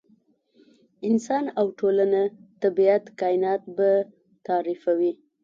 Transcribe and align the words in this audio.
انسان 1.09 1.45
او 1.59 1.65
ټولنه، 1.79 2.21
طبیعت، 2.63 3.03
کاینات 3.19 3.61
به 3.77 3.89
تعریفوي. 4.47 5.11